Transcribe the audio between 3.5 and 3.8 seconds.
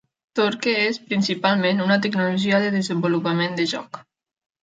de